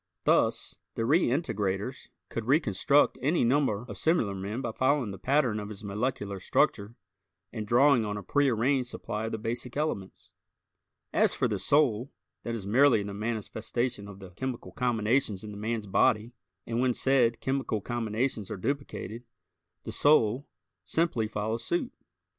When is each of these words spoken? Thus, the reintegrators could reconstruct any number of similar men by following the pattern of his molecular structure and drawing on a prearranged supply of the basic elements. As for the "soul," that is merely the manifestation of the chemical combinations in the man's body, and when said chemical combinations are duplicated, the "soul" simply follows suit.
Thus, 0.23 0.79
the 0.95 1.03
reintegrators 1.03 2.07
could 2.29 2.45
reconstruct 2.45 3.19
any 3.21 3.43
number 3.43 3.85
of 3.87 3.99
similar 3.99 4.33
men 4.33 4.59
by 4.59 4.71
following 4.71 5.11
the 5.11 5.19
pattern 5.19 5.59
of 5.59 5.69
his 5.69 5.83
molecular 5.83 6.39
structure 6.39 6.95
and 7.53 7.67
drawing 7.67 8.03
on 8.03 8.17
a 8.17 8.23
prearranged 8.23 8.89
supply 8.89 9.25
of 9.27 9.31
the 9.31 9.37
basic 9.37 9.77
elements. 9.77 10.31
As 11.13 11.35
for 11.35 11.47
the 11.47 11.59
"soul," 11.59 12.11
that 12.41 12.55
is 12.55 12.65
merely 12.65 13.03
the 13.03 13.13
manifestation 13.13 14.07
of 14.07 14.17
the 14.17 14.31
chemical 14.31 14.71
combinations 14.71 15.43
in 15.43 15.51
the 15.51 15.57
man's 15.57 15.85
body, 15.85 16.31
and 16.65 16.79
when 16.81 16.95
said 16.95 17.39
chemical 17.39 17.79
combinations 17.79 18.49
are 18.49 18.57
duplicated, 18.57 19.23
the 19.83 19.91
"soul" 19.91 20.47
simply 20.83 21.27
follows 21.27 21.63
suit. 21.63 21.93